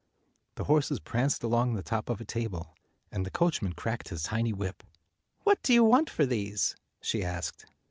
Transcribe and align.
The 0.55 0.63
horses 0.63 0.99
pranced 0.99 1.43
along 1.43 1.75
the 1.75 1.83
top 1.83 2.09
of 2.09 2.19
a 2.19 2.25
table, 2.25 2.73
and 3.11 3.23
the 3.23 3.29
coachman 3.29 3.73
cracked 3.73 4.09
his 4.09 4.23
tiny 4.23 4.51
whip. 4.51 4.81
"What 5.43 5.61
do 5.61 5.75
you 5.75 5.83
want 5.83 6.09
for 6.09 6.25
these?" 6.25 6.75
she 7.01 7.23
asked. 7.23 7.67